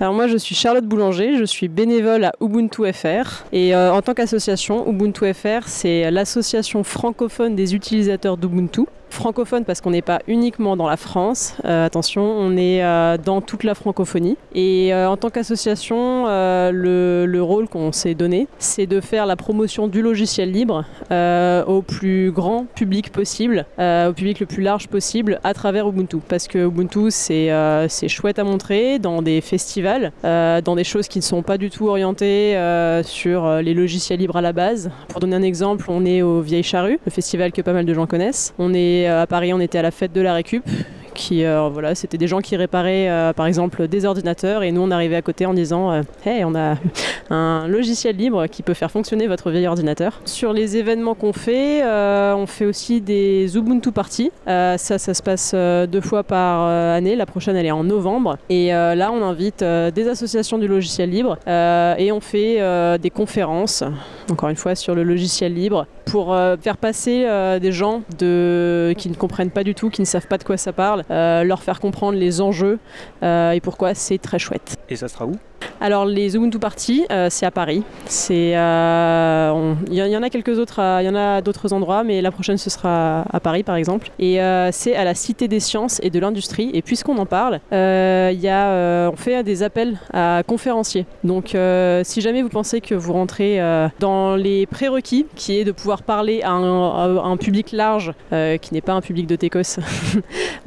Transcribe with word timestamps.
Alors 0.00 0.14
moi 0.14 0.28
je 0.28 0.38
suis 0.38 0.54
Charlotte 0.54 0.86
Boulanger, 0.86 1.36
je 1.36 1.44
suis 1.44 1.68
bénévole 1.68 2.24
à 2.24 2.32
Ubuntu 2.40 2.90
FR 2.90 3.44
et 3.52 3.74
euh, 3.76 3.92
en 3.92 4.00
tant 4.00 4.14
qu'association, 4.14 4.90
Ubuntu 4.90 5.30
FR 5.34 5.66
c'est 5.66 6.10
l'association 6.10 6.82
francophone 6.82 7.54
des 7.54 7.74
utilisateurs 7.74 8.38
d'Ubuntu 8.38 8.86
francophone 9.12 9.64
parce 9.64 9.80
qu'on 9.80 9.90
n'est 9.90 10.02
pas 10.02 10.20
uniquement 10.26 10.76
dans 10.76 10.88
la 10.88 10.96
France. 10.96 11.56
Euh, 11.64 11.86
attention, 11.86 12.22
on 12.22 12.56
est 12.56 12.82
euh, 12.82 13.16
dans 13.18 13.40
toute 13.40 13.64
la 13.64 13.74
francophonie. 13.74 14.36
Et 14.54 14.92
euh, 14.92 15.08
en 15.08 15.16
tant 15.16 15.30
qu'association, 15.30 16.26
le, 16.26 17.26
le, 17.26 17.42
rôle 17.42 17.68
qu'on 17.68 17.92
s'est 17.92 18.14
donné, 18.14 18.46
c'est 18.58 18.86
de 18.86 19.00
faire 19.00 19.26
la 19.26 19.36
promotion 19.36 19.88
du 19.88 20.02
logiciel 20.02 20.52
libre 20.52 20.84
au 21.66 21.82
plus 21.82 22.30
grand 22.30 22.66
public 22.74 23.10
possible, 23.10 23.66
au 23.78 24.12
public 24.12 24.40
le 24.40 24.46
plus 24.46 24.62
large 24.62 24.88
possible 24.88 25.40
à 25.44 25.54
travers 25.54 25.88
Ubuntu. 25.88 26.18
Parce 26.28 26.48
que 26.48 26.66
Ubuntu, 26.66 27.10
c'est 27.10 28.08
chouette 28.08 28.38
à 28.38 28.44
montrer 28.44 28.98
dans 28.98 29.22
des 29.22 29.40
festivals, 29.40 30.12
dans 30.22 30.74
des 30.76 30.84
choses 30.84 31.08
qui 31.08 31.18
ne 31.18 31.24
sont 31.24 31.42
pas 31.42 31.58
du 31.58 31.70
tout 31.70 31.88
orientées 31.88 32.56
sur 33.02 33.50
les 33.62 33.74
logiciels 33.74 34.18
libres 34.18 34.36
à 34.36 34.42
la 34.42 34.52
base. 34.52 34.90
Pour 35.08 35.20
donner 35.20 35.36
un 35.36 35.42
exemple, 35.42 35.86
on 35.88 36.04
est 36.04 36.22
au 36.22 36.40
Vieille 36.40 36.62
Charrue, 36.62 36.98
le 37.04 37.10
festival 37.10 37.52
que 37.52 37.62
pas 37.62 37.72
mal 37.72 37.84
de 37.84 37.94
gens 37.94 38.06
connaissent. 38.06 38.54
Euh, 39.08 39.22
à 39.22 39.26
Paris, 39.26 39.52
on 39.52 39.60
était 39.60 39.78
à 39.78 39.82
la 39.82 39.90
fête 39.90 40.12
de 40.12 40.20
la 40.20 40.34
récup 40.34 40.64
euh, 41.32 41.68
voilà, 41.72 41.94
c'était 41.94 42.18
des 42.18 42.26
gens 42.26 42.40
qui 42.40 42.56
réparaient 42.56 43.08
euh, 43.08 43.32
par 43.32 43.46
exemple 43.46 43.86
des 43.88 44.04
ordinateurs 44.04 44.62
et 44.62 44.72
nous 44.72 44.80
on 44.80 44.90
arrivait 44.90 45.16
à 45.16 45.22
côté 45.22 45.46
en 45.46 45.54
disant 45.54 45.92
euh, 45.92 46.02
hey 46.24 46.44
on 46.44 46.54
a 46.54 46.76
un 47.30 47.66
logiciel 47.68 48.16
libre 48.16 48.46
qui 48.46 48.62
peut 48.62 48.74
faire 48.74 48.90
fonctionner 48.90 49.26
votre 49.26 49.50
vieil 49.50 49.66
ordinateur. 49.66 50.20
Sur 50.24 50.52
les 50.52 50.76
événements 50.76 51.14
qu'on 51.14 51.32
fait, 51.32 51.82
on 51.84 52.46
fait 52.46 52.66
aussi 52.66 53.00
des 53.00 53.56
Ubuntu 53.56 53.92
parties. 53.92 54.30
ça, 54.46 54.76
ça 54.76 55.14
se 55.14 55.22
passe 55.22 55.54
deux 55.54 56.00
fois 56.00 56.22
par 56.22 56.62
année. 56.62 57.16
La 57.16 57.26
prochaine 57.26 57.56
elle 57.56 57.66
est 57.66 57.70
en 57.70 57.84
novembre 57.84 58.36
et 58.48 58.70
là 58.70 59.12
on 59.12 59.22
invite 59.22 59.62
des 59.62 60.08
associations 60.08 60.58
du 60.58 60.66
logiciel 60.66 61.10
libre 61.10 61.38
et 61.46 62.10
on 62.12 62.20
fait 62.20 62.98
des 62.98 63.10
conférences. 63.10 63.84
Encore 64.30 64.48
une 64.48 64.56
fois 64.56 64.74
sur 64.74 64.94
le 64.94 65.02
logiciel 65.02 65.54
libre 65.54 65.86
pour 66.06 66.36
faire 66.60 66.76
passer 66.76 67.26
des 67.60 67.72
gens 67.72 68.02
qui 68.18 69.08
ne 69.08 69.14
comprennent 69.16 69.50
pas 69.50 69.64
du 69.64 69.74
tout, 69.74 69.90
qui 69.90 70.00
ne 70.00 70.06
savent 70.06 70.26
pas 70.26 70.38
de 70.38 70.44
quoi 70.44 70.56
ça 70.56 70.72
parle, 70.72 71.04
leur 71.10 71.62
faire 71.62 71.80
comprendre 71.80 72.18
les 72.18 72.40
enjeux 72.40 72.78
euh, 73.22 73.52
et 73.52 73.60
pourquoi 73.60 73.94
c'est 73.94 74.18
très 74.18 74.38
chouette. 74.38 74.76
Et 74.88 74.96
ça 74.96 75.08
sera 75.08 75.26
où? 75.26 75.32
Alors 75.80 76.04
les 76.04 76.36
Ubuntu 76.36 76.58
Party, 76.58 77.06
euh, 77.10 77.28
c'est 77.30 77.46
à 77.46 77.50
Paris. 77.50 77.82
C'est, 78.04 78.52
euh, 78.54 79.74
il 79.90 79.94
y, 79.94 80.16
en 80.16 80.22
a 80.22 80.28
quelques 80.28 80.58
autres, 80.58 80.78
il 81.00 81.06
y 81.06 81.08
en 81.08 81.14
a 81.14 81.40
d'autres 81.40 81.72
endroits, 81.72 82.04
mais 82.04 82.20
la 82.20 82.30
prochaine 82.30 82.58
ce 82.58 82.68
sera 82.68 83.24
à 83.32 83.40
Paris 83.40 83.62
par 83.62 83.76
exemple. 83.76 84.10
Et 84.18 84.42
euh, 84.42 84.68
c'est 84.72 84.94
à 84.94 85.04
la 85.04 85.14
Cité 85.14 85.48
des 85.48 85.58
Sciences 85.58 85.98
et 86.02 86.10
de 86.10 86.20
l'Industrie. 86.20 86.70
Et 86.74 86.82
puisqu'on 86.82 87.16
en 87.16 87.24
parle, 87.24 87.60
y 87.72 88.48
a, 88.48 89.10
on 89.10 89.16
fait 89.16 89.42
des 89.42 89.62
appels 89.62 89.98
à 90.12 90.42
conférenciers. 90.46 91.06
Donc 91.24 91.56
si 92.02 92.20
jamais 92.20 92.42
vous 92.42 92.50
pensez 92.50 92.82
que 92.82 92.94
vous 92.94 93.14
rentrez 93.14 93.58
dans 94.00 94.36
les 94.36 94.66
prérequis, 94.66 95.26
qui 95.34 95.58
est 95.58 95.64
de 95.64 95.72
pouvoir 95.72 96.02
parler 96.02 96.42
à 96.42 96.50
un, 96.50 97.36
public 97.38 97.72
large, 97.72 98.12
qui 98.30 98.74
n'est 98.74 98.82
pas 98.82 98.92
un 98.92 99.00
public 99.00 99.26
de 99.26 99.36
Técos, 99.36 99.78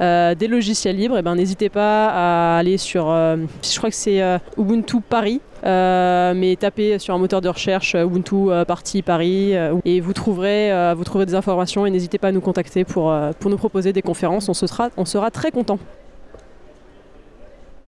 des 0.00 0.48
logiciels 0.48 0.96
libres, 0.96 1.16
et 1.16 1.20
eh 1.20 1.22
ben 1.22 1.36
n'hésitez 1.36 1.68
pas 1.68 2.08
à 2.08 2.58
aller 2.58 2.78
sur, 2.78 3.06
je 3.06 3.76
crois 3.76 3.90
que 3.90 3.96
c'est 3.96 4.20
Ubuntu 4.58 5.03
Paris. 5.08 5.40
Euh, 5.64 6.34
mais 6.34 6.56
tapez 6.56 6.98
sur 6.98 7.14
un 7.14 7.18
moteur 7.18 7.40
de 7.40 7.48
recherche 7.48 7.94
euh, 7.94 8.04
Ubuntu 8.04 8.50
euh, 8.50 8.64
Party 8.64 9.00
Paris 9.00 9.54
et 9.84 10.00
vous 10.00 10.12
trouverez, 10.12 10.72
des 11.24 11.34
informations 11.34 11.86
et 11.86 11.90
n'hésitez 11.90 12.18
pas 12.18 12.28
à 12.28 12.32
nous 12.32 12.40
contacter 12.40 12.84
pour, 12.84 13.14
nous 13.44 13.56
proposer 13.56 13.92
des 13.92 14.02
conférences. 14.02 14.48
On, 14.48 14.54
se 14.54 14.66
sera, 14.66 14.90
on 14.96 15.04
sera 15.04 15.30
très 15.30 15.50
content. 15.50 15.78